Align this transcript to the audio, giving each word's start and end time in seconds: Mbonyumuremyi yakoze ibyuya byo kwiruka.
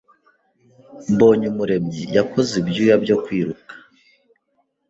Mbonyumuremyi 1.11 2.01
yakoze 2.15 2.51
ibyuya 2.61 2.95
byo 3.03 3.17
kwiruka. 3.23 3.73